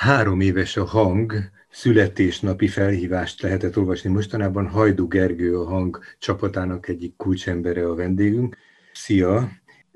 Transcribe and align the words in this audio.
három 0.00 0.40
éves 0.40 0.76
a 0.76 0.84
hang, 0.84 1.32
születésnapi 1.70 2.68
felhívást 2.68 3.42
lehetett 3.42 3.78
olvasni. 3.78 4.10
Mostanában 4.10 4.68
Hajdu 4.68 5.08
Gergő 5.08 5.58
a 5.58 5.68
hang 5.68 5.98
csapatának 6.18 6.88
egyik 6.88 7.16
kulcsembere 7.16 7.86
a 7.86 7.94
vendégünk. 7.94 8.56
Szia! 8.92 9.48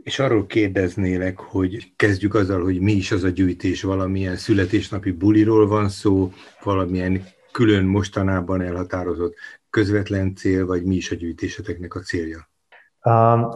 És 0.02 0.18
arról 0.18 0.46
kérdeznélek, 0.46 1.38
hogy 1.38 1.92
kezdjük 1.96 2.34
azzal, 2.34 2.62
hogy 2.62 2.80
mi 2.80 2.92
is 2.92 3.12
az 3.12 3.22
a 3.22 3.28
gyűjtés, 3.28 3.82
valamilyen 3.82 4.36
születésnapi 4.36 5.10
buliról 5.10 5.66
van 5.66 5.88
szó, 5.88 6.32
valamilyen 6.62 7.24
külön 7.52 7.84
mostanában 7.84 8.60
elhatározott 8.60 9.34
közvetlen 9.70 10.34
cél, 10.34 10.66
vagy 10.66 10.84
mi 10.84 10.94
is 10.94 11.10
a 11.10 11.14
gyűjtéseteknek 11.14 11.94
a 11.94 12.00
célja? 12.00 12.48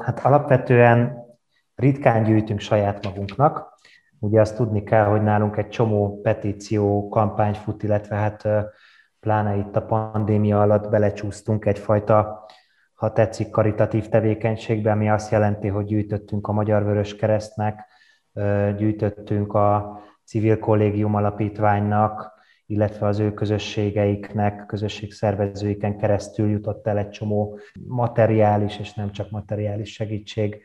Hát 0.04 0.20
alapvetően 0.24 1.16
ritkán 1.74 2.24
gyűjtünk 2.24 2.60
saját 2.60 3.04
magunknak. 3.04 3.76
Ugye 4.20 4.40
azt 4.40 4.56
tudni 4.56 4.82
kell, 4.82 5.04
hogy 5.04 5.22
nálunk 5.22 5.56
egy 5.56 5.68
csomó 5.68 6.20
petíció, 6.20 7.08
kampány 7.08 7.54
fut, 7.54 7.82
illetve 7.82 8.16
hát 8.16 8.48
pláne 9.20 9.56
itt 9.56 9.76
a 9.76 9.86
pandémia 9.86 10.60
alatt 10.60 10.88
belecsúsztunk 10.88 11.64
egyfajta, 11.64 12.46
ha 12.94 13.12
tetszik, 13.12 13.50
karitatív 13.50 14.08
tevékenységbe, 14.08 14.90
ami 14.90 15.10
azt 15.10 15.30
jelenti, 15.30 15.68
hogy 15.68 15.84
gyűjtöttünk 15.84 16.48
a 16.48 16.52
Magyar 16.52 16.84
Vörös 16.84 17.16
Keresztnek, 17.16 17.86
gyűjtöttünk 18.76 19.54
a 19.54 19.98
Civil 20.24 20.58
Kollégium 20.58 21.14
Alapítványnak, 21.14 22.36
illetve 22.66 23.06
az 23.06 23.18
ő 23.18 23.34
közösségeiknek, 23.34 24.66
közösségszervezőiken 24.66 25.98
keresztül 25.98 26.48
jutott 26.48 26.86
el 26.86 26.98
egy 26.98 27.08
csomó 27.08 27.58
materiális 27.86 28.78
és 28.78 28.94
nem 28.94 29.10
csak 29.10 29.30
materiális 29.30 29.92
segítség 29.92 30.62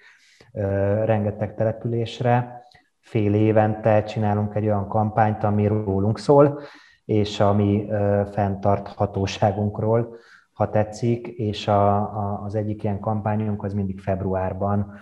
rengeteg 1.03 1.55
településre. 1.55 2.63
Fél 3.03 3.33
évente 3.33 4.03
csinálunk 4.03 4.55
egy 4.55 4.65
olyan 4.65 4.87
kampányt, 4.87 5.43
ami 5.43 5.67
rólunk 5.67 6.19
szól, 6.19 6.61
és 7.05 7.39
ami 7.39 7.87
fenntarthatóságunkról, 8.31 10.15
ha 10.53 10.69
tetszik, 10.69 11.27
és 11.27 11.67
a, 11.67 11.95
a, 11.95 12.43
az 12.45 12.55
egyik 12.55 12.83
ilyen 12.83 12.99
kampányunk 12.99 13.63
az 13.63 13.73
mindig 13.73 13.99
februárban 13.99 14.93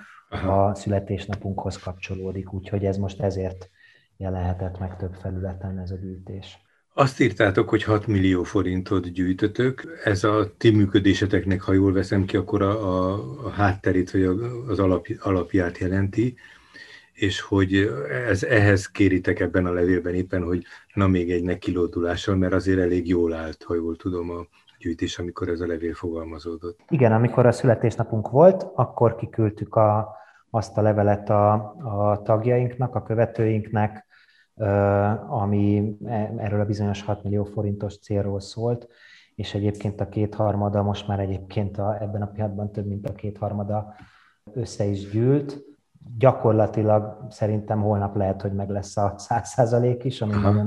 a 0.47 0.75
születésnapunkhoz 0.75 1.77
kapcsolódik, 1.77 2.53
úgyhogy 2.53 2.85
ez 2.85 2.97
most 2.97 3.21
ezért 3.21 3.69
jelenhetett 4.17 4.79
meg 4.79 4.97
több 4.97 5.13
felületen 5.13 5.79
ez 5.79 5.91
a 5.91 5.95
gyűjtés. 5.95 6.59
Azt 6.93 7.19
írtátok, 7.19 7.69
hogy 7.69 7.83
6 7.83 8.07
millió 8.07 8.43
forintot 8.43 9.11
gyűjtötök. 9.11 10.01
Ez 10.03 10.23
a 10.23 10.55
ti 10.57 10.69
működéseteknek, 10.69 11.61
ha 11.61 11.73
jól 11.73 11.93
veszem 11.93 12.25
ki, 12.25 12.37
akkor 12.37 12.61
a, 12.61 12.69
a, 12.69 13.13
a 13.45 13.49
hátterét, 13.49 14.11
vagy 14.11 14.23
az 14.67 14.79
alap, 14.79 15.07
alapját 15.19 15.77
jelenti, 15.77 16.35
és 17.21 17.41
hogy 17.41 17.91
ez, 18.27 18.43
ehhez 18.43 18.87
kéritek 18.87 19.39
ebben 19.39 19.65
a 19.65 19.71
levélben 19.71 20.13
éppen, 20.13 20.43
hogy 20.43 20.63
na 20.93 21.07
még 21.07 21.31
egy 21.31 21.43
nekilódulással, 21.43 22.35
mert 22.35 22.53
azért 22.53 22.79
elég 22.79 23.07
jól 23.07 23.33
állt, 23.33 23.63
ha 23.63 23.75
jól 23.75 23.95
tudom, 23.95 24.29
a 24.29 24.45
gyűjtés, 24.79 25.19
amikor 25.19 25.47
ez 25.49 25.59
a 25.59 25.67
levél 25.67 25.93
fogalmazódott. 25.93 26.79
Igen, 26.89 27.11
amikor 27.11 27.45
a 27.45 27.51
születésnapunk 27.51 28.29
volt, 28.29 28.67
akkor 28.75 29.15
kiküldtük 29.15 29.75
a, 29.75 30.15
azt 30.49 30.77
a 30.77 30.81
levelet 30.81 31.29
a, 31.29 31.53
a 31.83 32.21
tagjainknak, 32.23 32.95
a 32.95 33.03
követőinknek, 33.03 34.05
ami 35.27 35.95
e, 36.05 36.33
erről 36.37 36.59
a 36.59 36.65
bizonyos 36.65 37.03
6 37.03 37.23
millió 37.23 37.43
forintos 37.43 37.97
célról 37.99 38.39
szólt, 38.39 38.87
és 39.35 39.53
egyébként 39.53 40.01
a 40.01 40.09
kétharmada, 40.09 40.81
most 40.81 41.07
már 41.07 41.19
egyébként 41.19 41.77
a, 41.77 41.97
ebben 42.01 42.21
a 42.21 42.31
pillanatban 42.31 42.71
több 42.71 42.87
mint 42.87 43.09
a 43.09 43.13
kétharmada 43.13 43.95
össze 44.53 44.83
is 44.83 45.09
gyűlt. 45.09 45.69
Gyakorlatilag 46.17 47.25
szerintem 47.29 47.81
holnap 47.81 48.15
lehet, 48.15 48.41
hogy 48.41 48.53
meg 48.53 48.69
lesz 48.69 48.97
a 48.97 49.15
100% 49.17 49.99
is, 50.03 50.21
ami 50.21 50.33
Aha. 50.33 50.51
nagyon 50.51 50.65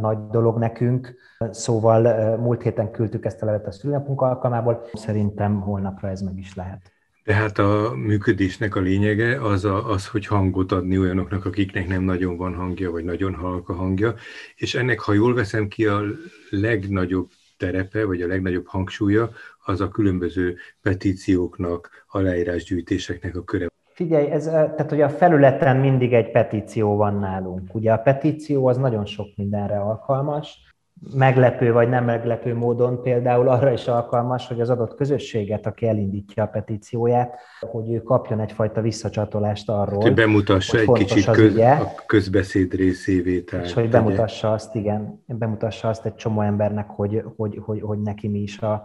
nagy 0.00 0.26
dolog 0.26 0.58
nekünk. 0.58 1.14
Szóval 1.50 2.36
múlt 2.36 2.62
héten 2.62 2.90
küldtük 2.90 3.24
ezt 3.24 3.42
a 3.42 3.46
levet 3.46 3.66
a 3.66 3.72
szülőnapunk 3.72 4.20
alkalmából, 4.20 4.86
szerintem 4.92 5.60
holnapra 5.60 6.08
ez 6.08 6.20
meg 6.20 6.38
is 6.38 6.54
lehet. 6.54 6.94
Tehát 7.24 7.58
a 7.58 7.92
működésnek 7.96 8.74
a 8.74 8.80
lényege 8.80 9.42
az, 9.42 9.64
a, 9.64 9.90
az, 9.90 10.08
hogy 10.08 10.26
hangot 10.26 10.72
adni 10.72 10.98
olyanoknak, 10.98 11.44
akiknek 11.44 11.88
nem 11.88 12.02
nagyon 12.02 12.36
van 12.36 12.54
hangja, 12.54 12.90
vagy 12.90 13.04
nagyon 13.04 13.34
halk 13.34 13.68
a 13.68 13.74
hangja, 13.74 14.14
és 14.56 14.74
ennek, 14.74 15.00
ha 15.00 15.12
jól 15.12 15.34
veszem 15.34 15.68
ki, 15.68 15.86
a 15.86 16.02
legnagyobb 16.50 17.30
terepe, 17.56 18.04
vagy 18.04 18.22
a 18.22 18.26
legnagyobb 18.26 18.66
hangsúlya, 18.66 19.30
az 19.64 19.80
a 19.80 19.88
különböző 19.88 20.56
petícióknak, 20.82 22.04
aláírásgyűjtéseknek 22.08 23.36
a 23.36 23.44
köre. 23.44 23.68
Figyelj, 23.96 24.30
ez, 24.30 24.44
tehát 24.44 24.90
hogy 24.90 25.00
a 25.00 25.08
felületen 25.08 25.76
mindig 25.76 26.12
egy 26.12 26.30
petíció 26.30 26.96
van 26.96 27.18
nálunk. 27.18 27.74
Ugye 27.74 27.92
a 27.92 27.96
petíció 27.96 28.66
az 28.66 28.76
nagyon 28.76 29.06
sok 29.06 29.26
mindenre 29.36 29.80
alkalmas, 29.80 30.74
meglepő 31.14 31.72
vagy 31.72 31.88
nem 31.88 32.04
meglepő 32.04 32.54
módon 32.54 33.02
például 33.02 33.48
arra 33.48 33.72
is 33.72 33.86
alkalmas, 33.86 34.48
hogy 34.48 34.60
az 34.60 34.70
adott 34.70 34.94
közösséget, 34.94 35.66
aki 35.66 35.86
elindítja 35.86 36.42
a 36.42 36.46
petícióját, 36.46 37.38
hogy 37.60 37.92
ő 37.92 38.02
kapjon 38.02 38.40
egyfajta 38.40 38.80
visszacsatolást 38.80 39.68
arról. 39.68 40.02
Hogy 40.02 40.14
bemutassa 40.14 40.78
hogy 40.84 41.00
egy 41.00 41.06
kicsit 41.06 41.30
köz, 41.30 41.56
a 41.58 41.92
közbeszéd 42.06 42.74
részévé. 42.74 43.40
Tehát, 43.40 43.64
és 43.64 43.72
hogy 43.72 43.88
bemutassa 43.88 44.52
azt, 44.52 44.74
igen, 44.74 45.24
bemutassa 45.26 45.88
azt 45.88 46.06
egy 46.06 46.14
csomó 46.14 46.40
embernek, 46.40 46.88
hogy, 46.88 47.24
hogy, 47.36 47.60
hogy, 47.64 47.80
hogy 47.80 47.98
neki 47.98 48.28
mi 48.28 48.38
is 48.38 48.58
a, 48.58 48.82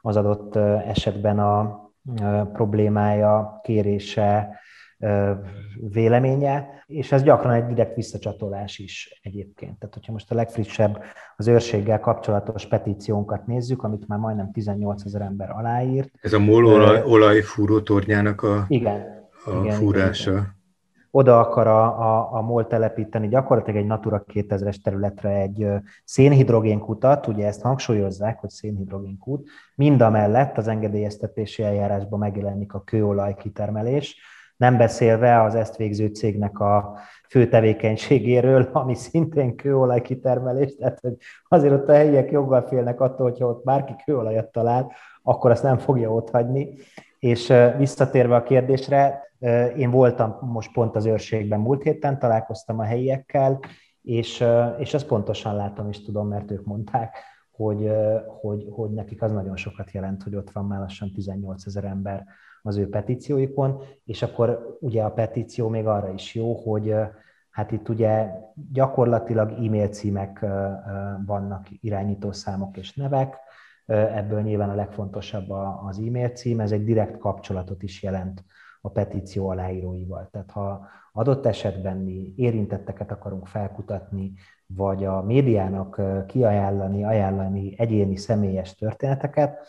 az 0.00 0.16
adott 0.16 0.56
esetben 0.86 1.38
a 1.38 1.88
problémája, 2.52 3.60
kérése, 3.62 4.60
véleménye, 5.92 6.84
és 6.86 7.12
ez 7.12 7.22
gyakran 7.22 7.52
egy 7.52 7.66
direkt 7.66 7.94
visszacsatolás 7.94 8.78
is 8.78 9.20
egyébként. 9.22 9.78
Tehát, 9.78 9.94
hogyha 9.94 10.12
most 10.12 10.30
a 10.30 10.34
legfrissebb 10.34 11.02
az 11.36 11.46
őrséggel 11.46 12.00
kapcsolatos 12.00 12.66
petíciónkat 12.66 13.46
nézzük, 13.46 13.82
amit 13.82 14.08
már 14.08 14.18
majdnem 14.18 14.52
18 14.52 15.04
ezer 15.04 15.20
ember 15.20 15.50
aláírt. 15.50 16.10
Ez 16.20 16.32
a 16.32 16.38
MOL 16.38 16.66
olaj, 16.66 17.02
olajfúró 17.04 17.80
tornyának 17.80 18.42
a, 18.42 18.64
igen, 18.68 19.28
a 19.44 19.50
igen, 19.62 19.76
fúrása. 19.76 20.30
Igen, 20.30 20.42
igen. 20.42 20.58
Oda 21.10 21.38
akar 21.38 21.66
a, 21.66 21.84
a, 21.84 22.32
a 22.32 22.40
MOL 22.40 22.66
telepíteni 22.66 23.28
gyakorlatilag 23.28 23.80
egy 23.80 23.86
Natura 23.86 24.24
2000-es 24.32 24.82
területre 24.82 25.30
egy 25.30 25.66
szénhidrogénkutat, 26.04 27.26
ugye 27.26 27.46
ezt 27.46 27.62
hangsúlyozzák, 27.62 28.40
hogy 28.40 28.50
szénhidrogénkút, 28.50 29.48
mind 29.74 30.00
a 30.00 30.10
mellett 30.10 30.58
az 30.58 30.68
engedélyeztetési 30.68 31.62
eljárásban 31.62 32.18
megjelenik 32.18 32.74
a 32.74 32.80
kőolaj 32.80 33.34
kitermelés, 33.34 34.16
nem 34.56 34.76
beszélve 34.76 35.42
az 35.42 35.54
ezt 35.54 35.76
végző 35.76 36.06
cégnek 36.06 36.58
a 36.58 36.98
fő 37.28 37.48
tevékenységéről, 37.48 38.68
ami 38.72 38.94
szintén 38.94 39.56
kőolaj 39.56 40.02
kitermelés, 40.02 40.76
tehát 40.76 41.00
hogy 41.00 41.16
azért 41.48 41.72
ott 41.74 41.88
a 41.88 41.92
helyiek 41.92 42.30
joggal 42.30 42.62
félnek 42.62 43.00
attól, 43.00 43.30
hogyha 43.30 43.46
ott 43.46 43.64
bárki 43.64 43.94
kőolajat 44.04 44.52
talál, 44.52 44.92
akkor 45.22 45.50
azt 45.50 45.62
nem 45.62 45.78
fogja 45.78 46.12
ott 46.12 46.30
hagyni. 46.30 46.74
És 47.20 47.52
visszatérve 47.76 48.34
a 48.34 48.42
kérdésre, 48.42 49.22
én 49.76 49.90
voltam 49.90 50.38
most 50.40 50.72
pont 50.72 50.96
az 50.96 51.06
őrségben 51.06 51.60
múlt 51.60 51.82
héten, 51.82 52.18
találkoztam 52.18 52.78
a 52.78 52.84
helyiekkel, 52.84 53.60
és, 54.02 54.44
és 54.78 54.94
azt 54.94 55.06
pontosan 55.06 55.56
látom 55.56 55.88
és 55.88 56.04
tudom, 56.04 56.28
mert 56.28 56.50
ők 56.50 56.64
mondták, 56.64 57.16
hogy, 57.50 57.90
hogy, 58.40 58.66
hogy 58.70 58.90
nekik 58.90 59.22
az 59.22 59.32
nagyon 59.32 59.56
sokat 59.56 59.90
jelent, 59.90 60.22
hogy 60.22 60.34
ott 60.34 60.50
van 60.50 60.64
már 60.64 60.80
lassan 60.80 61.12
18 61.12 61.66
ezer 61.66 61.84
ember 61.84 62.24
az 62.62 62.76
ő 62.76 62.88
petícióikon, 62.88 63.82
és 64.04 64.22
akkor 64.22 64.76
ugye 64.80 65.02
a 65.02 65.12
petíció 65.12 65.68
még 65.68 65.86
arra 65.86 66.12
is 66.12 66.34
jó, 66.34 66.54
hogy 66.54 66.94
hát 67.50 67.72
itt 67.72 67.88
ugye 67.88 68.30
gyakorlatilag 68.72 69.50
e-mail 69.50 69.88
címek 69.88 70.46
vannak, 71.26 71.66
irányítószámok 71.80 72.76
és 72.76 72.94
nevek, 72.94 73.36
ebből 73.90 74.40
nyilván 74.40 74.70
a 74.70 74.74
legfontosabb 74.74 75.50
az 75.86 75.98
e-mail 75.98 76.28
cím, 76.28 76.60
ez 76.60 76.72
egy 76.72 76.84
direkt 76.84 77.18
kapcsolatot 77.18 77.82
is 77.82 78.02
jelent 78.02 78.44
a 78.80 78.90
petíció 78.90 79.48
aláíróival. 79.48 80.28
Tehát 80.30 80.50
ha 80.50 80.86
adott 81.12 81.46
esetben 81.46 81.96
mi 81.96 82.32
érintetteket 82.36 83.10
akarunk 83.10 83.46
felkutatni, 83.46 84.32
vagy 84.66 85.04
a 85.04 85.22
médiának 85.22 86.00
kiajánlani, 86.26 87.04
ajánlani 87.04 87.74
egyéni 87.78 88.16
személyes 88.16 88.74
történeteket, 88.74 89.66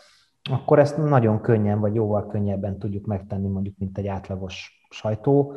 akkor 0.50 0.78
ezt 0.78 0.96
nagyon 0.96 1.40
könnyen, 1.40 1.80
vagy 1.80 1.94
jóval 1.94 2.26
könnyebben 2.26 2.78
tudjuk 2.78 3.06
megtenni 3.06 3.48
mondjuk, 3.48 3.78
mint 3.78 3.98
egy 3.98 4.06
átlagos 4.06 4.81
sajtó 4.92 5.54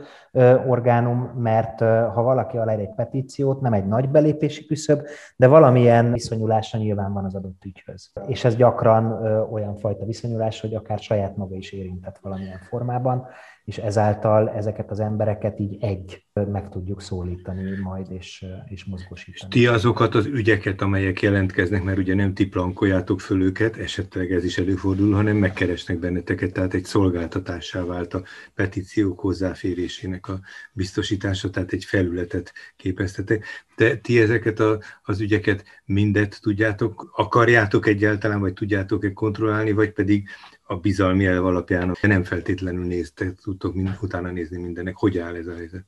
orgánum, 0.68 1.32
mert 1.38 1.80
ha 1.80 2.22
valaki 2.22 2.58
aláír 2.58 2.80
egy 2.80 2.96
petíciót, 2.96 3.62
nem 3.62 3.74
egy 3.74 3.88
nagy 3.88 4.10
belépési 4.10 4.66
küszöb, 4.66 5.02
de 5.36 5.48
valamilyen 5.48 6.12
viszonyulása 6.12 6.78
nyilván 6.78 7.14
van 7.14 7.26
az 7.26 7.36
adott 7.36 7.66
ügyhöz. 7.66 8.12
És 8.28 8.44
ez 8.44 8.56
gyakran 8.56 9.12
olyan 9.52 9.76
fajta 9.76 10.06
viszonyulás, 10.06 10.62
hogy 10.62 10.76
akár 10.76 11.00
saját 11.00 11.38
maga 11.38 11.56
is 11.56 11.72
érintett 11.72 12.18
valamilyen 12.18 12.60
formában, 12.70 13.28
és 13.66 13.78
ezáltal 13.78 14.50
ezeket 14.50 14.92
az 14.92 15.00
embereket 15.00 15.60
így 15.60 15.78
egy 15.80 16.26
meg 16.34 16.70
tudjuk 16.70 17.02
szólítani 17.02 17.80
majd, 17.84 18.12
és, 18.12 18.46
és 18.66 18.86
mozgósítani. 18.86 19.52
Ti 19.54 19.68
azokat 19.68 20.16
az 20.16 20.26
ügyeket, 20.26 20.82
amelyek 20.82 21.22
jelentkeznek, 21.22 21.84
mert 21.84 21.98
ugye 21.98 22.16
nem 22.16 22.34
ti 22.34 22.48
plankoljátok 22.48 23.22
föl 23.22 23.42
őket, 23.42 23.78
esetleg 23.78 24.32
ez 24.32 24.44
is 24.44 24.58
előfordul, 24.58 25.14
hanem 25.14 25.36
megkeresnek 25.36 26.00
benneteket, 26.00 26.54
tehát 26.54 26.74
egy 26.74 26.86
szolgáltatássá 26.86 27.84
vált 27.84 28.14
a 28.14 28.24
petíciók 28.54 29.20
hozzáférésének 29.20 30.28
a 30.28 30.40
biztosítása, 30.74 31.50
tehát 31.50 31.72
egy 31.72 31.86
felületet 31.86 32.54
képeztetek. 32.76 33.46
De 33.76 33.98
ti 33.98 34.22
ezeket 34.22 34.60
a, 34.60 34.80
az 35.04 35.20
ügyeket 35.22 35.64
mindet 35.86 36.42
tudjátok, 36.42 37.12
akarjátok 37.16 37.88
egyáltalán, 37.88 38.40
vagy 38.40 38.54
tudjátok-e 38.54 39.14
kontrollálni, 39.14 39.72
vagy 39.72 39.92
pedig 39.92 40.30
a 40.68 40.76
bizalmi 40.76 41.26
elv 41.26 41.46
alapján 41.46 41.96
nem 42.02 42.24
feltétlenül 42.24 42.86
néztek, 42.86 43.36
tudtok 43.36 43.74
mind, 43.74 43.98
utána 44.02 44.32
nézni 44.32 44.62
mindennek. 44.62 44.96
Hogy 44.98 45.18
áll 45.18 45.36
ez 45.36 45.48
a 45.48 45.56
helyzet? 45.56 45.86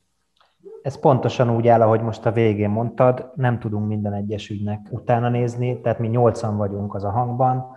Ez 0.82 0.98
pontosan 0.98 1.50
úgy 1.50 1.68
áll, 1.68 1.82
ahogy 1.82 2.00
most 2.00 2.26
a 2.26 2.32
végén 2.32 2.70
mondtad, 2.70 3.32
nem 3.34 3.58
tudunk 3.58 3.88
minden 3.88 4.12
egyes 4.12 4.48
ügynek 4.48 4.86
utána 4.90 5.28
nézni, 5.28 5.80
tehát 5.80 5.98
mi 5.98 6.08
nyolcan 6.08 6.56
vagyunk 6.56 6.94
az 6.94 7.04
a 7.04 7.10
hangban, 7.10 7.76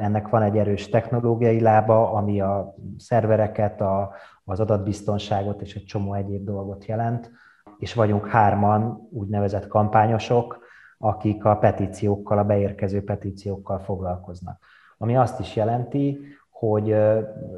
ennek 0.00 0.28
van 0.28 0.42
egy 0.42 0.56
erős 0.56 0.88
technológiai 0.88 1.60
lába, 1.60 2.12
ami 2.12 2.40
a 2.40 2.74
szervereket, 2.98 3.80
a, 3.80 4.14
az 4.44 4.60
adatbiztonságot 4.60 5.60
és 5.60 5.74
egy 5.74 5.84
csomó 5.84 6.14
egyéb 6.14 6.44
dolgot 6.44 6.84
jelent, 6.84 7.30
és 7.78 7.94
vagyunk 7.94 8.26
hárman 8.26 9.08
úgynevezett 9.12 9.66
kampányosok, 9.66 10.58
akik 10.98 11.44
a 11.44 11.56
petíciókkal, 11.56 12.38
a 12.38 12.44
beérkező 12.44 13.04
petíciókkal 13.04 13.78
foglalkoznak 13.78 14.58
ami 14.98 15.16
azt 15.16 15.40
is 15.40 15.56
jelenti, 15.56 16.18
hogy 16.50 16.90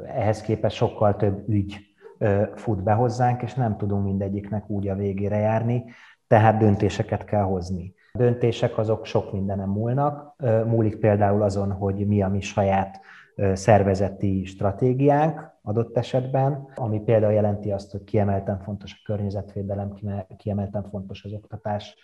ehhez 0.04 0.40
képest 0.40 0.76
sokkal 0.76 1.16
több 1.16 1.48
ügy 1.48 1.76
fut 2.54 2.82
be 2.82 2.92
hozzánk, 2.92 3.42
és 3.42 3.54
nem 3.54 3.76
tudunk 3.76 4.04
mindegyiknek 4.04 4.70
úgy 4.70 4.88
a 4.88 4.94
végére 4.94 5.36
járni, 5.36 5.84
tehát 6.26 6.58
döntéseket 6.58 7.24
kell 7.24 7.42
hozni. 7.42 7.94
A 8.12 8.18
döntések 8.18 8.78
azok 8.78 9.06
sok 9.06 9.32
mindenem 9.32 9.70
múlnak, 9.70 10.34
múlik 10.66 10.96
például 10.96 11.42
azon, 11.42 11.72
hogy 11.72 12.06
mi 12.06 12.22
a 12.22 12.28
mi 12.28 12.40
saját 12.40 13.00
szervezeti 13.52 14.44
stratégiánk 14.44 15.56
adott 15.62 15.96
esetben, 15.96 16.68
ami 16.74 17.00
például 17.00 17.32
jelenti 17.32 17.70
azt, 17.70 17.90
hogy 17.90 18.04
kiemelten 18.04 18.58
fontos 18.58 18.92
a 18.92 19.02
környezetvédelem, 19.04 19.92
kiemelten 20.36 20.84
fontos 20.90 21.24
az 21.24 21.32
oktatás, 21.32 21.96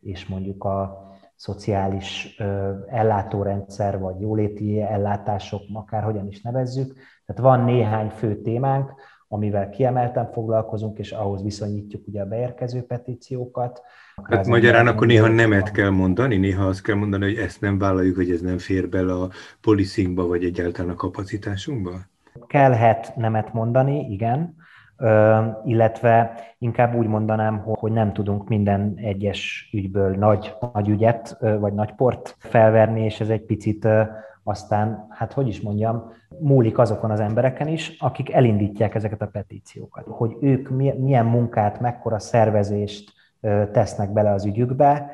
és 0.00 0.26
mondjuk 0.26 0.64
a 0.64 1.08
szociális 1.38 2.36
ellátórendszer, 2.86 3.98
vagy 3.98 4.20
jóléti 4.20 4.80
ellátások, 4.80 5.60
akárhogyan 5.72 6.28
is 6.28 6.40
nevezzük. 6.40 6.94
Tehát 7.26 7.42
van 7.42 7.64
néhány 7.64 8.08
fő 8.08 8.40
témánk, 8.40 8.92
amivel 9.28 9.68
kiemelten 9.68 10.30
foglalkozunk, 10.32 10.98
és 10.98 11.12
ahhoz 11.12 11.42
viszonyítjuk 11.42 12.06
ugye 12.06 12.20
a 12.20 12.26
beérkező 12.26 12.82
petíciókat. 12.82 13.82
Hát 14.22 14.46
magyarán 14.46 14.86
akkor 14.86 15.06
néha 15.06 15.28
nemet 15.28 15.70
kell 15.70 15.90
mondani, 15.90 16.36
néha 16.36 16.66
azt 16.66 16.82
kell 16.82 16.96
mondani, 16.96 17.24
hogy 17.24 17.38
ezt 17.38 17.60
nem 17.60 17.78
vállaljuk, 17.78 18.16
hogy 18.16 18.30
ez 18.30 18.40
nem 18.40 18.58
fér 18.58 18.88
bele 18.88 19.12
a 19.12 19.28
policingba, 19.60 20.26
vagy 20.26 20.44
egyáltalán 20.44 20.90
a 20.90 20.94
kapacitásunkba? 20.94 21.90
Kellhet 22.46 23.16
nemet 23.16 23.52
mondani, 23.52 24.06
igen, 24.10 24.56
illetve 25.64 26.34
inkább 26.58 26.94
úgy 26.94 27.06
mondanám, 27.06 27.62
hogy 27.64 27.92
nem 27.92 28.12
tudunk 28.12 28.48
minden 28.48 28.94
egyes 28.96 29.70
ügyből 29.72 30.16
nagy, 30.16 30.54
nagy 30.72 30.88
ügyet, 30.88 31.36
vagy 31.60 31.72
nagy 31.72 31.92
port 31.92 32.36
felverni, 32.38 33.04
és 33.04 33.20
ez 33.20 33.28
egy 33.28 33.44
picit 33.44 33.88
aztán, 34.42 35.06
hát 35.10 35.32
hogy 35.32 35.48
is 35.48 35.60
mondjam, 35.60 36.12
múlik 36.38 36.78
azokon 36.78 37.10
az 37.10 37.20
embereken 37.20 37.68
is, 37.68 37.96
akik 37.98 38.32
elindítják 38.32 38.94
ezeket 38.94 39.22
a 39.22 39.26
petíciókat. 39.26 40.06
Hogy 40.08 40.36
ők 40.40 40.68
milyen 40.98 41.26
munkát, 41.26 41.80
mekkora 41.80 42.18
szervezést 42.18 43.12
tesznek 43.72 44.12
bele 44.12 44.30
az 44.30 44.44
ügyükbe, 44.44 45.10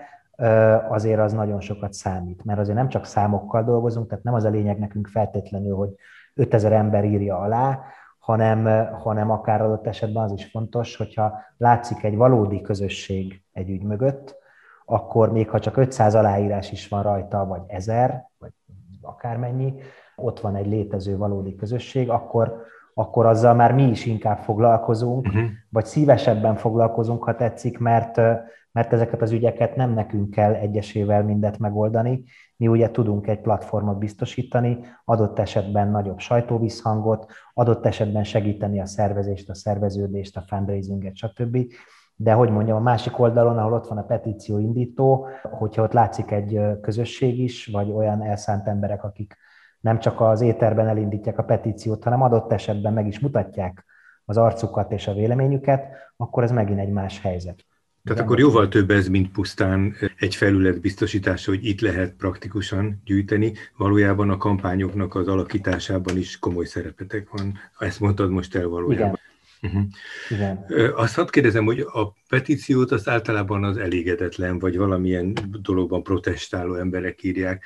azért 0.88 1.20
az 1.20 1.32
nagyon 1.32 1.60
sokat 1.60 1.92
számít. 1.92 2.44
Mert 2.44 2.58
azért 2.58 2.76
nem 2.76 2.88
csak 2.88 3.04
számokkal 3.04 3.64
dolgozunk, 3.64 4.08
tehát 4.08 4.24
nem 4.24 4.34
az 4.34 4.44
a 4.44 4.50
lényeg 4.50 4.78
nekünk 4.78 5.06
feltétlenül, 5.06 5.76
hogy 5.76 5.90
5000 6.34 6.72
ember 6.72 7.04
írja 7.04 7.38
alá, 7.38 7.78
hanem, 8.24 8.88
hanem 8.94 9.30
akár 9.30 9.62
adott 9.62 9.86
esetben 9.86 10.22
az 10.22 10.32
is 10.32 10.44
fontos, 10.44 10.96
hogyha 10.96 11.32
látszik 11.56 12.02
egy 12.02 12.16
valódi 12.16 12.60
közösség 12.60 13.42
egy 13.52 13.70
ügy 13.70 13.82
mögött, 13.82 14.36
akkor 14.84 15.32
még 15.32 15.48
ha 15.50 15.58
csak 15.58 15.76
500 15.76 16.14
aláírás 16.14 16.72
is 16.72 16.88
van 16.88 17.02
rajta, 17.02 17.46
vagy 17.46 17.60
1000, 17.66 18.28
vagy 18.38 18.50
akármennyi, 19.02 19.74
ott 20.16 20.40
van 20.40 20.56
egy 20.56 20.66
létező 20.66 21.16
valódi 21.16 21.54
közösség, 21.54 22.10
akkor, 22.10 22.62
akkor 22.94 23.26
azzal 23.26 23.54
már 23.54 23.72
mi 23.72 23.82
is 23.82 24.06
inkább 24.06 24.38
foglalkozunk, 24.38 25.26
uh-huh. 25.26 25.42
vagy 25.68 25.84
szívesebben 25.84 26.56
foglalkozunk, 26.56 27.24
ha 27.24 27.36
tetszik, 27.36 27.78
mert, 27.78 28.20
mert 28.74 28.92
ezeket 28.92 29.22
az 29.22 29.30
ügyeket 29.30 29.76
nem 29.76 29.92
nekünk 29.92 30.30
kell 30.30 30.54
egyesével 30.54 31.24
mindet 31.24 31.58
megoldani. 31.58 32.24
Mi 32.56 32.66
ugye 32.66 32.90
tudunk 32.90 33.26
egy 33.26 33.40
platformot 33.40 33.98
biztosítani, 33.98 34.78
adott 35.04 35.38
esetben 35.38 35.90
nagyobb 35.90 36.18
sajtóvisszhangot, 36.18 37.32
adott 37.52 37.86
esetben 37.86 38.24
segíteni 38.24 38.80
a 38.80 38.86
szervezést, 38.86 39.50
a 39.50 39.54
szerveződést, 39.54 40.36
a 40.36 40.44
fundraisinget, 40.46 41.16
stb. 41.16 41.58
De 42.16 42.32
hogy 42.32 42.50
mondjam, 42.50 42.76
a 42.76 42.80
másik 42.80 43.18
oldalon, 43.18 43.58
ahol 43.58 43.72
ott 43.72 43.88
van 43.88 43.98
a 43.98 44.04
petíció 44.04 44.58
indító, 44.58 45.26
hogyha 45.42 45.82
ott 45.82 45.92
látszik 45.92 46.30
egy 46.30 46.60
közösség 46.80 47.38
is, 47.38 47.66
vagy 47.66 47.90
olyan 47.90 48.22
elszánt 48.22 48.68
emberek, 48.68 49.04
akik 49.04 49.36
nem 49.80 49.98
csak 49.98 50.20
az 50.20 50.40
éterben 50.40 50.88
elindítják 50.88 51.38
a 51.38 51.44
petíciót, 51.44 52.04
hanem 52.04 52.22
adott 52.22 52.52
esetben 52.52 52.92
meg 52.92 53.06
is 53.06 53.20
mutatják 53.20 53.84
az 54.24 54.36
arcukat 54.36 54.92
és 54.92 55.06
a 55.06 55.14
véleményüket, 55.14 55.86
akkor 56.16 56.42
ez 56.42 56.50
megint 56.50 56.78
egy 56.80 56.92
más 56.92 57.20
helyzet. 57.20 57.64
Tehát 58.04 58.20
akkor 58.20 58.38
jóval 58.38 58.68
több 58.68 58.90
ez, 58.90 59.08
mint 59.08 59.32
pusztán 59.32 59.96
egy 60.16 60.34
felület 60.34 60.80
biztosítása, 60.80 61.50
hogy 61.50 61.64
itt 61.64 61.80
lehet 61.80 62.14
praktikusan 62.14 63.02
gyűjteni. 63.04 63.52
Valójában 63.76 64.30
a 64.30 64.36
kampányoknak 64.36 65.14
az 65.14 65.28
alakításában 65.28 66.16
is 66.16 66.38
komoly 66.38 66.64
szerepetek 66.64 67.28
van. 67.30 67.58
Ezt 67.78 68.00
mondtad 68.00 68.30
most 68.30 68.54
el 68.54 68.66
valójában. 68.66 69.18
Igen. 69.60 69.72
Uh-huh. 69.72 69.90
Igen. 70.28 70.92
Azt 70.94 71.14
hadd 71.14 71.30
kérdezem, 71.30 71.64
hogy 71.64 71.80
a 71.80 72.14
petíciót 72.28 72.92
azt 72.92 73.08
általában 73.08 73.64
az 73.64 73.76
elégedetlen, 73.76 74.58
vagy 74.58 74.76
valamilyen 74.76 75.34
dologban 75.62 76.02
protestáló 76.02 76.74
emberek 76.74 77.22
írják, 77.22 77.64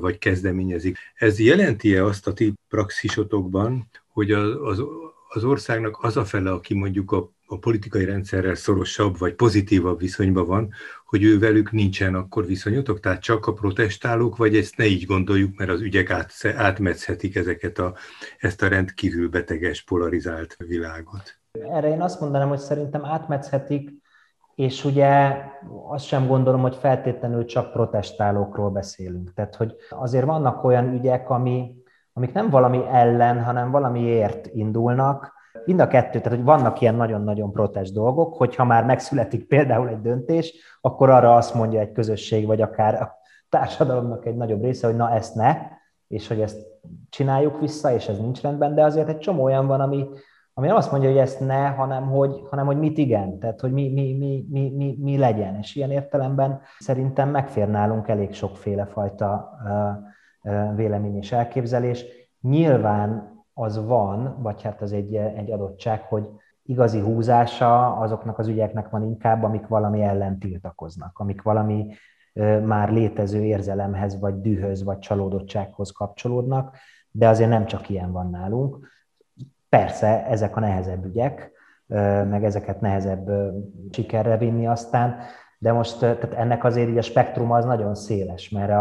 vagy 0.00 0.18
kezdeményezik. 0.18 0.98
Ez 1.14 1.38
jelenti-e 1.38 2.04
azt 2.04 2.26
a 2.26 2.32
ti 2.32 2.52
praxisotokban, 2.68 3.88
hogy 4.06 4.32
az, 4.32 4.56
az, 4.62 4.82
az 5.28 5.44
országnak 5.44 5.98
az 6.02 6.16
a 6.16 6.24
fele, 6.24 6.50
aki 6.50 6.74
mondjuk 6.74 7.12
a 7.12 7.33
a 7.46 7.58
politikai 7.58 8.04
rendszerrel 8.04 8.54
szorosabb 8.54 9.18
vagy 9.18 9.34
pozitívabb 9.34 9.98
viszonyban 9.98 10.46
van, 10.46 10.72
hogy 11.06 11.22
ő 11.22 11.38
velük 11.38 11.72
nincsen 11.72 12.14
akkor 12.14 12.46
viszonyotok, 12.46 13.00
tehát 13.00 13.22
csak 13.22 13.46
a 13.46 13.52
protestálók, 13.52 14.36
vagy 14.36 14.56
ezt 14.56 14.76
ne 14.76 14.84
így 14.84 15.06
gondoljuk, 15.06 15.58
mert 15.58 15.70
az 15.70 15.80
ügyek 15.80 16.10
át, 16.10 16.32
átmetszhetik 16.56 17.36
ezeket 17.36 17.78
a, 17.78 17.94
ezt 18.38 18.62
a 18.62 18.68
rendkívül 18.68 19.28
beteges, 19.28 19.82
polarizált 19.82 20.56
világot. 20.58 21.38
Erre 21.52 21.88
én 21.88 22.02
azt 22.02 22.20
mondanám, 22.20 22.48
hogy 22.48 22.58
szerintem 22.58 23.04
átmetszhetik, 23.04 23.90
és 24.54 24.84
ugye 24.84 25.36
azt 25.88 26.04
sem 26.04 26.26
gondolom, 26.26 26.60
hogy 26.60 26.76
feltétlenül 26.76 27.44
csak 27.44 27.72
protestálókról 27.72 28.70
beszélünk. 28.70 29.32
Tehát, 29.34 29.54
hogy 29.54 29.74
azért 29.90 30.24
vannak 30.24 30.64
olyan 30.64 30.92
ügyek, 30.92 31.30
ami, 31.30 31.74
amik 32.12 32.32
nem 32.32 32.50
valami 32.50 32.84
ellen, 32.90 33.42
hanem 33.42 33.70
valamiért 33.70 34.46
indulnak, 34.46 35.33
Mind 35.66 35.80
a 35.80 35.86
kettő, 35.86 36.20
tehát 36.20 36.38
hogy 36.38 36.46
vannak 36.46 36.80
ilyen 36.80 36.94
nagyon-nagyon 36.94 37.52
protest 37.52 37.92
dolgok, 37.92 38.34
hogyha 38.34 38.64
már 38.64 38.84
megszületik 38.84 39.46
például 39.46 39.88
egy 39.88 40.00
döntés, 40.00 40.54
akkor 40.80 41.10
arra 41.10 41.34
azt 41.34 41.54
mondja 41.54 41.80
egy 41.80 41.92
közösség, 41.92 42.46
vagy 42.46 42.60
akár 42.60 42.94
a 42.94 43.22
társadalomnak 43.48 44.26
egy 44.26 44.36
nagyobb 44.36 44.62
része, 44.62 44.86
hogy 44.86 44.96
na 44.96 45.10
ezt 45.10 45.34
ne, 45.34 45.56
és 46.08 46.28
hogy 46.28 46.40
ezt 46.40 46.66
csináljuk 47.08 47.60
vissza, 47.60 47.92
és 47.92 48.08
ez 48.08 48.18
nincs 48.18 48.40
rendben, 48.40 48.74
de 48.74 48.84
azért 48.84 49.08
egy 49.08 49.18
csomó 49.18 49.42
olyan 49.42 49.66
van, 49.66 49.80
ami, 49.80 50.08
ami 50.54 50.66
nem 50.66 50.76
azt 50.76 50.90
mondja, 50.90 51.08
hogy 51.08 51.18
ezt 51.18 51.40
ne, 51.40 51.66
hanem 51.66 52.06
hogy, 52.08 52.42
hanem 52.50 52.66
hogy 52.66 52.78
mit 52.78 52.98
igen, 52.98 53.38
tehát 53.38 53.60
hogy 53.60 53.72
mi, 53.72 53.92
mi, 53.92 54.16
mi, 54.18 54.46
mi, 54.50 54.70
mi, 54.76 54.98
mi 55.00 55.18
legyen. 55.18 55.54
És 55.54 55.74
ilyen 55.74 55.90
értelemben 55.90 56.60
szerintem 56.78 57.30
megfér 57.30 57.68
nálunk 57.68 58.08
elég 58.08 58.32
sokféle 58.32 58.84
fajta 58.84 59.58
vélemény 60.74 61.16
és 61.16 61.32
elképzelés. 61.32 62.04
Nyilván 62.40 63.33
az 63.54 63.86
van, 63.86 64.42
vagy 64.42 64.62
hát 64.62 64.82
az 64.82 64.92
egy, 64.92 65.14
egy 65.14 65.50
adottság, 65.50 66.02
hogy 66.02 66.28
igazi 66.62 67.00
húzása 67.00 67.96
azoknak 67.96 68.38
az 68.38 68.48
ügyeknek 68.48 68.88
van 68.88 69.02
inkább, 69.02 69.42
amik 69.42 69.66
valami 69.66 70.02
ellen 70.02 70.38
tiltakoznak, 70.38 71.18
amik 71.18 71.42
valami 71.42 71.94
már 72.64 72.90
létező 72.90 73.42
érzelemhez, 73.42 74.20
vagy 74.20 74.40
dühöz, 74.40 74.84
vagy 74.84 74.98
csalódottsághoz 74.98 75.90
kapcsolódnak, 75.90 76.76
de 77.10 77.28
azért 77.28 77.50
nem 77.50 77.66
csak 77.66 77.88
ilyen 77.88 78.12
van 78.12 78.30
nálunk. 78.30 78.88
Persze, 79.68 80.26
ezek 80.26 80.56
a 80.56 80.60
nehezebb 80.60 81.04
ügyek, 81.04 81.52
meg 82.28 82.44
ezeket 82.44 82.80
nehezebb 82.80 83.30
sikerre 83.90 84.36
vinni 84.36 84.66
aztán, 84.66 85.16
de 85.58 85.72
most 85.72 85.98
tehát 85.98 86.34
ennek 86.34 86.64
azért 86.64 86.88
így 86.88 86.98
a 86.98 87.02
spektrum 87.02 87.50
az 87.50 87.64
nagyon 87.64 87.94
széles, 87.94 88.48
mert 88.48 88.72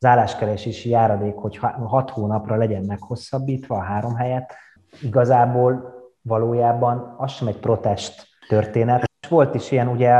az 0.00 0.08
álláskeresési 0.08 0.88
járadék, 0.88 1.34
hogy 1.34 1.56
hat 1.84 2.10
hónapra 2.10 2.56
legyen 2.56 2.84
meghosszabbítva 2.84 3.74
a 3.74 3.82
három 3.82 4.14
helyet, 4.14 4.54
igazából 5.02 5.94
valójában 6.22 7.14
az 7.16 7.30
sem 7.30 7.48
egy 7.48 7.58
protest 7.58 8.26
történet. 8.48 9.04
Volt 9.28 9.54
is 9.54 9.70
ilyen, 9.70 9.88
ugye 9.88 10.10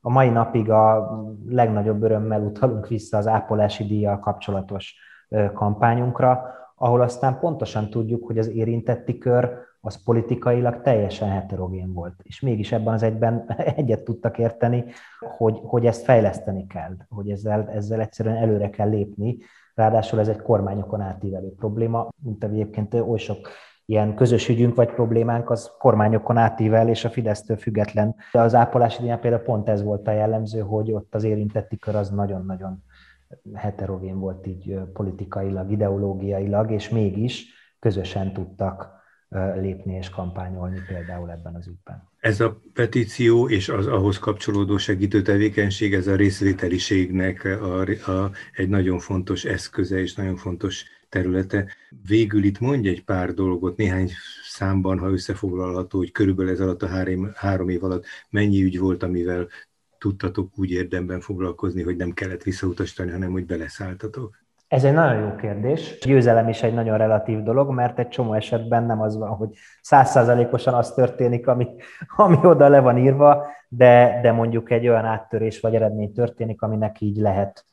a 0.00 0.10
mai 0.10 0.28
napig 0.28 0.70
a 0.70 1.10
legnagyobb 1.48 2.02
örömmel 2.02 2.40
utalunk 2.40 2.88
vissza 2.88 3.16
az 3.16 3.26
ápolási 3.26 3.84
díjjal 3.84 4.18
kapcsolatos 4.18 4.94
kampányunkra, 5.54 6.42
ahol 6.82 7.00
aztán 7.00 7.38
pontosan 7.38 7.90
tudjuk, 7.90 8.26
hogy 8.26 8.38
az 8.38 8.48
érintetti 8.48 9.18
kör 9.18 9.50
az 9.80 10.02
politikailag 10.02 10.80
teljesen 10.82 11.28
heterogén 11.28 11.92
volt. 11.92 12.14
És 12.22 12.40
mégis 12.40 12.72
ebben 12.72 12.94
az 12.94 13.02
egyben 13.02 13.44
egyet 13.76 14.04
tudtak 14.04 14.38
érteni, 14.38 14.84
hogy, 15.36 15.60
hogy 15.62 15.86
ezt 15.86 16.04
fejleszteni 16.04 16.66
kell, 16.66 16.96
hogy 17.08 17.30
ezzel, 17.30 17.68
ezzel 17.68 18.00
egyszerűen 18.00 18.36
előre 18.36 18.70
kell 18.70 18.88
lépni. 18.88 19.38
Ráadásul 19.74 20.20
ez 20.20 20.28
egy 20.28 20.42
kormányokon 20.42 21.00
átívelő 21.00 21.52
probléma, 21.54 22.08
mint 22.22 22.44
egyébként 22.44 22.94
oly 22.94 23.18
sok 23.18 23.48
ilyen 23.84 24.14
közös 24.14 24.48
ügyünk 24.48 24.74
vagy 24.74 24.90
problémánk 24.90 25.50
az 25.50 25.70
kormányokon 25.78 26.36
átível 26.36 26.88
és 26.88 27.04
a 27.04 27.10
Fidesztől 27.10 27.56
független. 27.56 28.14
De 28.32 28.40
az 28.40 28.54
ápolási 28.54 29.00
díján 29.00 29.20
például 29.20 29.42
pont 29.42 29.68
ez 29.68 29.82
volt 29.82 30.08
a 30.08 30.12
jellemző, 30.12 30.60
hogy 30.60 30.92
ott 30.92 31.14
az 31.14 31.24
érintetti 31.24 31.76
kör 31.76 31.94
az 31.94 32.10
nagyon-nagyon 32.10 32.82
heterogén 33.54 34.18
volt 34.18 34.46
így 34.46 34.78
politikailag, 34.92 35.70
ideológiailag, 35.70 36.70
és 36.70 36.88
mégis 36.88 37.46
közösen 37.78 38.32
tudtak 38.32 38.98
lépni 39.54 39.94
és 39.94 40.10
kampányolni 40.10 40.80
például 40.86 41.30
ebben 41.30 41.54
az 41.54 41.66
ügyben. 41.66 42.08
Ez 42.20 42.40
a 42.40 42.60
petíció 42.72 43.48
és 43.48 43.68
az 43.68 43.86
ahhoz 43.86 44.18
kapcsolódó 44.18 44.76
segítő 44.76 45.22
tevékenység, 45.22 45.94
ez 45.94 46.06
a 46.06 46.14
részvételiségnek 46.14 47.44
a, 47.44 47.80
a, 48.10 48.30
egy 48.52 48.68
nagyon 48.68 48.98
fontos 48.98 49.44
eszköze 49.44 50.00
és 50.00 50.14
nagyon 50.14 50.36
fontos 50.36 50.84
területe. 51.08 51.66
Végül 52.06 52.44
itt 52.44 52.60
mondj 52.60 52.88
egy 52.88 53.04
pár 53.04 53.34
dolgot, 53.34 53.76
néhány 53.76 54.10
számban, 54.42 54.98
ha 54.98 55.10
összefoglalható, 55.10 55.98
hogy 55.98 56.12
körülbelül 56.12 56.52
ez 56.52 56.60
alatt 56.60 56.82
a 56.82 56.88
három, 56.88 57.30
három 57.34 57.68
év 57.68 57.84
alatt 57.84 58.04
mennyi 58.30 58.62
ügy 58.62 58.78
volt, 58.78 59.02
amivel 59.02 59.48
tudtatok 60.00 60.58
úgy 60.58 60.70
érdemben 60.70 61.20
foglalkozni, 61.20 61.82
hogy 61.82 61.96
nem 61.96 62.10
kellett 62.10 62.42
visszautasítani, 62.42 63.10
hanem 63.10 63.30
hogy 63.30 63.46
beleszálltatok? 63.46 64.38
Ez 64.68 64.84
egy 64.84 64.92
nagyon 64.92 65.22
jó 65.22 65.34
kérdés. 65.34 65.98
Győzelem 66.04 66.48
is 66.48 66.62
egy 66.62 66.74
nagyon 66.74 66.98
relatív 66.98 67.42
dolog, 67.42 67.70
mert 67.70 67.98
egy 67.98 68.08
csomó 68.08 68.32
esetben 68.34 68.84
nem 68.84 69.00
az 69.00 69.16
van, 69.16 69.28
hogy 69.28 69.48
százszázalékosan 69.82 70.74
az 70.74 70.92
történik, 70.92 71.46
ami, 71.46 71.66
ami 72.16 72.38
oda 72.42 72.68
le 72.68 72.80
van 72.80 72.98
írva, 72.98 73.46
de, 73.68 74.18
de 74.22 74.32
mondjuk 74.32 74.70
egy 74.70 74.88
olyan 74.88 75.04
áttörés 75.04 75.60
vagy 75.60 75.74
eredmény 75.74 76.12
történik, 76.12 76.62
aminek 76.62 77.00
így 77.00 77.16
lehet 77.16 77.64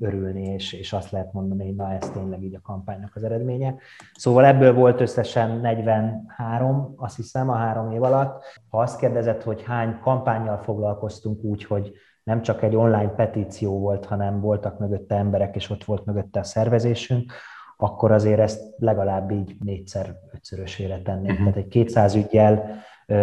örülni, 0.00 0.42
és, 0.42 0.72
és 0.72 0.92
azt 0.92 1.10
lehet 1.10 1.32
mondani, 1.32 1.64
hogy 1.64 1.74
na 1.74 1.92
ez 1.92 2.10
tényleg 2.10 2.42
így 2.42 2.54
a 2.54 2.60
kampánynak 2.62 3.16
az 3.16 3.24
eredménye. 3.24 3.74
Szóval 4.14 4.44
ebből 4.44 4.74
volt 4.74 5.00
összesen 5.00 5.60
43, 5.60 6.94
azt 6.96 7.16
hiszem, 7.16 7.50
a 7.50 7.54
három 7.54 7.90
év 7.90 8.02
alatt. 8.02 8.44
Ha 8.68 8.78
azt 8.78 8.98
kérdezett, 8.98 9.42
hogy 9.42 9.62
hány 9.62 9.98
kampányjal 10.00 10.58
foglalkoztunk 10.58 11.42
úgy, 11.42 11.64
hogy 11.64 11.92
nem 12.22 12.42
csak 12.42 12.62
egy 12.62 12.76
online 12.76 13.10
petíció 13.10 13.78
volt, 13.78 14.04
hanem 14.04 14.40
voltak 14.40 14.78
mögötte 14.78 15.14
emberek, 15.14 15.54
és 15.54 15.70
ott 15.70 15.84
volt 15.84 16.04
mögötte 16.04 16.40
a 16.40 16.44
szervezésünk, 16.44 17.32
akkor 17.76 18.12
azért 18.12 18.40
ezt 18.40 18.74
legalább 18.78 19.30
így 19.30 19.56
négyszer, 19.64 20.14
ötszörösére 20.34 21.02
tennénk. 21.02 21.30
Uh-huh. 21.30 21.52
Tehát 21.52 21.56
egy 21.56 21.68
200 21.68 22.14
ügyel, 22.14 22.82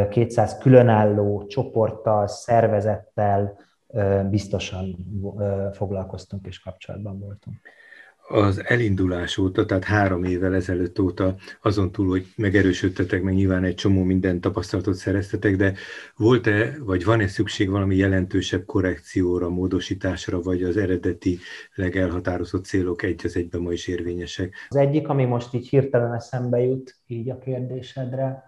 200 0.09 0.57
különálló 0.57 1.45
csoporttal, 1.45 2.27
szervezettel, 2.27 3.57
biztosan 4.29 4.95
foglalkoztunk 5.73 6.45
és 6.47 6.59
kapcsolatban 6.59 7.19
voltunk. 7.19 7.57
Az 8.31 8.63
elindulás 8.65 9.37
óta, 9.37 9.65
tehát 9.65 9.83
három 9.83 10.23
évvel 10.23 10.55
ezelőtt 10.55 10.99
óta, 10.99 11.35
azon 11.61 11.91
túl, 11.91 12.07
hogy 12.07 12.25
megerősödtetek, 12.35 13.21
meg 13.21 13.33
nyilván 13.33 13.63
egy 13.63 13.75
csomó 13.75 14.03
minden 14.03 14.41
tapasztalatot 14.41 14.93
szereztetek, 14.93 15.55
de 15.55 15.73
volt-e, 16.15 16.77
vagy 16.79 17.05
van-e 17.05 17.27
szükség 17.27 17.69
valami 17.69 17.95
jelentősebb 17.95 18.65
korrekcióra, 18.65 19.49
módosításra, 19.49 20.41
vagy 20.41 20.63
az 20.63 20.77
eredeti 20.77 21.39
legelhatározott 21.75 22.65
célok 22.65 23.03
egy 23.03 23.21
az 23.23 23.35
egyben 23.35 23.61
ma 23.61 23.71
is 23.71 23.87
érvényesek? 23.87 24.53
Az 24.69 24.75
egyik, 24.75 25.07
ami 25.07 25.25
most 25.25 25.53
így 25.53 25.67
hirtelen 25.67 26.13
eszembe 26.13 26.59
jut, 26.59 26.97
így 27.07 27.29
a 27.29 27.37
kérdésedre, 27.37 28.43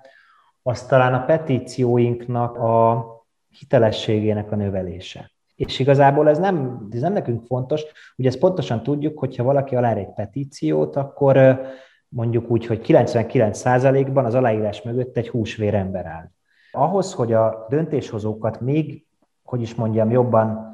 az 0.63 0.85
talán 0.85 1.13
a 1.13 1.25
petícióinknak 1.25 2.55
a 2.57 3.05
hitelességének 3.51 4.51
a 4.51 4.55
növelése. 4.55 5.31
És 5.55 5.79
igazából 5.79 6.29
ez 6.29 6.37
nem, 6.37 6.87
ez 6.91 7.01
nem 7.01 7.13
nekünk 7.13 7.45
fontos, 7.45 7.83
ugye 8.17 8.27
ezt 8.27 8.39
pontosan 8.39 8.83
tudjuk, 8.83 9.19
hogyha 9.19 9.43
valaki 9.43 9.75
alá 9.75 9.93
egy 9.93 10.13
petíciót, 10.13 10.95
akkor 10.95 11.61
mondjuk 12.07 12.49
úgy, 12.49 12.65
hogy 12.65 12.81
99%-ban 12.87 14.25
az 14.25 14.35
aláírás 14.35 14.81
mögött 14.81 15.17
egy 15.17 15.29
húsvér 15.29 15.73
ember 15.73 16.05
áll. 16.05 16.29
Ahhoz, 16.71 17.13
hogy 17.13 17.33
a 17.33 17.65
döntéshozókat 17.69 18.61
még, 18.61 19.05
hogy 19.43 19.61
is 19.61 19.75
mondjam, 19.75 20.11
jobban, 20.11 20.69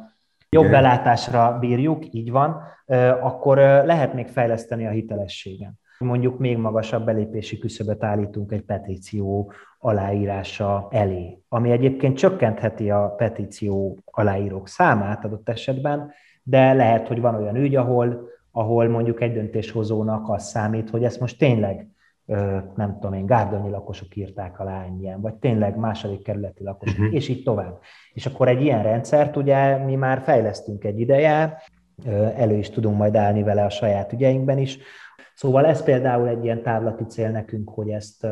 jobb 0.50 0.70
belátásra 0.70 1.58
bírjuk, 1.60 2.14
így 2.14 2.32
van, 2.32 2.62
akkor 3.22 3.58
lehet 3.58 4.14
még 4.14 4.28
fejleszteni 4.28 4.86
a 4.86 4.90
hitelességen 4.90 5.80
mondjuk 5.98 6.40
még 6.40 6.58
magasabb 6.58 7.06
belépési 7.06 7.58
küszöböt 7.58 8.04
állítunk 8.04 8.52
egy 8.52 8.62
petíció 8.62 9.52
aláírása 9.80 10.88
elé, 10.92 11.42
ami 11.50 11.72
egyébként 11.72 12.18
csökkentheti 12.18 12.92
a 12.92 13.14
petíció 13.18 13.98
aláírók 14.06 14.68
számát 14.68 15.26
adott 15.26 15.50
esetben, 15.50 16.12
de 16.44 16.74
lehet, 16.74 17.08
hogy 17.08 17.22
van 17.22 17.36
olyan 17.36 17.56
ügy, 17.56 17.76
ahol, 17.76 18.30
ahol 18.52 18.88
mondjuk 18.88 19.22
egy 19.22 19.34
döntéshozónak 19.34 20.30
az 20.30 20.44
számít, 20.44 20.90
hogy 20.90 21.04
ezt 21.04 21.20
most 21.20 21.38
tényleg 21.38 21.88
nem 22.76 22.94
tudom 22.94 23.14
én, 23.14 23.26
gárdonyi 23.26 23.70
lakosok 23.70 24.16
írták 24.16 24.60
alá 24.60 24.84
ennyien, 24.84 25.22
vagy 25.22 25.34
tényleg 25.34 25.78
második 25.78 26.24
kerületi 26.24 26.64
lakosok, 26.64 27.00
uh-huh. 27.00 27.14
és 27.14 27.28
így 27.28 27.44
tovább. 27.44 27.80
És 28.14 28.26
akkor 28.26 28.48
egy 28.48 28.62
ilyen 28.62 28.84
rendszert 28.84 29.36
ugye 29.36 29.78
mi 29.78 29.96
már 29.96 30.22
fejlesztünk 30.22 30.84
egy 30.84 31.00
ideje, 31.00 31.62
elő 32.36 32.56
is 32.56 32.70
tudunk 32.70 32.98
majd 32.98 33.16
állni 33.16 33.44
vele 33.44 33.64
a 33.66 33.70
saját 33.70 34.14
ügyeinkben 34.14 34.58
is, 34.58 34.80
Szóval 35.38 35.66
ez 35.66 35.84
például 35.84 36.28
egy 36.28 36.44
ilyen 36.44 36.62
távlati 36.64 37.04
cél 37.04 37.30
nekünk, 37.30 37.70
hogy 37.70 37.90
ezt, 37.90 38.28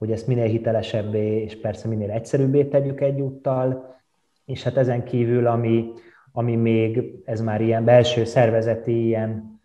hogy 0.00 0.10
ezt 0.10 0.26
minél 0.26 0.46
hitelesebbé 0.46 1.42
és 1.42 1.60
persze 1.60 1.88
minél 1.88 2.10
egyszerűbbé 2.10 2.64
tegyük 2.64 3.00
egyúttal, 3.00 3.98
és 4.44 4.62
hát 4.62 4.76
ezen 4.76 5.04
kívül, 5.04 5.46
ami, 5.46 5.92
ami 6.32 6.56
még, 6.56 7.14
ez 7.24 7.40
már 7.40 7.60
ilyen 7.60 7.84
belső 7.84 8.24
szervezeti, 8.24 9.06
ilyen, 9.06 9.60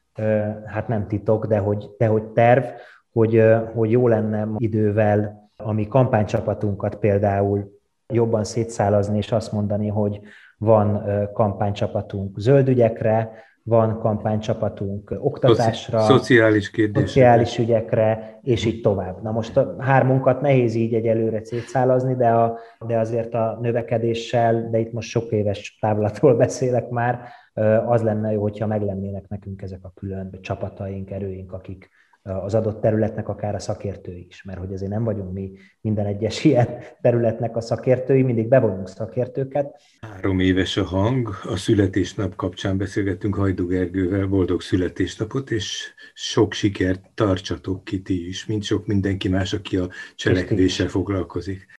hát 0.66 0.88
nem 0.88 1.08
titok, 1.08 1.46
de 1.46 1.58
hogy, 1.58 1.90
de 1.98 2.08
hogy 2.08 2.24
terv, 2.24 2.64
hogy, 3.12 3.44
hogy 3.74 3.92
jó 3.92 4.08
lenne 4.08 4.48
idővel 4.58 5.50
a 5.58 5.72
mi 5.72 5.88
kampánycsapatunkat 5.88 6.96
például 6.96 7.80
jobban 8.08 8.44
szétszálazni, 8.44 9.18
és 9.18 9.32
azt 9.32 9.52
mondani, 9.52 9.88
hogy 9.88 10.20
van 10.58 11.04
kampánycsapatunk 11.34 12.40
zöld 12.40 12.68
ügyekre, 12.68 13.32
van 13.68 14.00
kampánycsapatunk 14.00 15.16
oktatásra, 15.20 16.00
szociális 16.00 16.72
kérdésekre, 16.72 17.08
szociális 17.08 17.58
ügyekre, 17.58 18.40
és 18.42 18.66
így 18.66 18.82
tovább. 18.82 19.22
Na 19.22 19.32
most 19.32 19.58
a 19.58 19.76
hármunkat 19.80 20.42
nehéz 20.42 20.76
így 20.76 20.94
egy 20.94 21.08
előre 21.08 21.46
szétszálazni, 21.46 22.16
de, 22.16 22.30
a, 22.30 22.60
de 22.88 23.00
azért 23.00 23.34
a 23.34 23.58
növekedéssel, 23.62 24.70
de 24.72 24.80
itt 24.80 24.92
most 24.92 25.10
sok 25.10 25.32
éves 25.32 25.78
távlatról 25.80 26.36
beszélek 26.46 26.90
már, 26.90 27.20
az 27.86 28.02
lenne 28.02 28.32
jó, 28.32 28.42
hogyha 28.42 28.68
meglennének 28.68 29.28
nekünk 29.28 29.62
ezek 29.62 29.84
a 29.84 29.92
külön 29.96 30.38
csapataink, 30.42 31.12
erőink, 31.12 31.54
akik, 31.54 31.90
az 32.26 32.54
adott 32.54 32.82
területnek 32.82 33.30
akár 33.30 33.56
a 33.56 33.60
szakértői 33.60 34.26
is, 34.30 34.44
mert 34.44 34.60
hogy 34.60 34.74
azért 34.74 34.92
nem 34.92 35.04
vagyunk 35.04 35.34
mi 35.34 35.52
minden 35.82 36.06
egyes 36.06 36.44
ilyen 36.46 36.68
területnek 37.02 37.56
a 37.56 37.62
szakértői, 37.62 38.22
mindig 38.22 38.48
bevonunk 38.48 38.88
szakértőket. 38.88 39.82
Három 40.02 40.40
éves 40.40 40.78
a 40.78 40.84
hang, 40.84 41.30
a 41.44 41.56
születésnap 41.56 42.36
kapcsán 42.36 42.78
beszélgettünk 42.78 43.36
Hajdu 43.36 43.68
Gergővel, 43.68 44.26
boldog 44.28 44.62
születésnapot, 44.62 45.52
és 45.52 45.94
sok 46.14 46.54
sikert 46.54 47.02
tartsatok 47.14 47.84
ki 47.84 48.02
ti 48.02 48.28
is, 48.28 48.46
mint 48.46 48.64
sok 48.64 48.86
mindenki 48.86 49.28
más, 49.28 49.54
aki 49.54 49.78
a 49.78 49.90
cselekvéssel 50.16 50.88
foglalkozik. 50.88 51.66